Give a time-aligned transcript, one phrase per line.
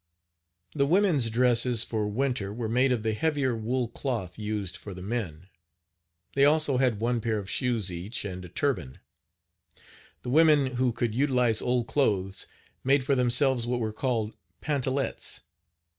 [0.73, 5.03] The women's dresses for winter were made of the heavier wool cloth used for the
[5.03, 5.47] men.
[6.33, 8.99] They also had one pair of shoes each and Page 42 a turban.
[10.23, 12.47] The women who could utilize old clothes,
[12.83, 15.41] made for themselves what were called pantalets.